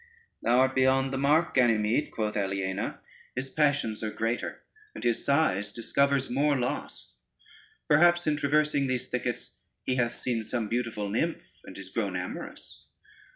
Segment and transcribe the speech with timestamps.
[0.41, 3.01] "Thou art beyond the mark, Ganymede," quoth Aliena:
[3.35, 4.63] "his passions are greater,
[4.95, 7.11] and his sighs discovers more loss:
[7.87, 12.87] perhaps in traversing these thickets, he hath seen some beautiful nymph, and is grown amorous."